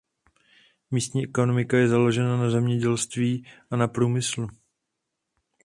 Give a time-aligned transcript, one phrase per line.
[0.91, 4.47] Místní ekonomika je založena na zemědělství a na průmyslu.